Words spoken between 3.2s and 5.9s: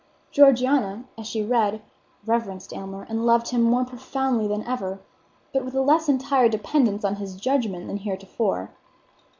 loved him more profoundly than ever, but with a